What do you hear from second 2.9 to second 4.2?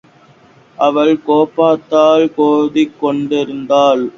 கொண்டிருந்தாள்.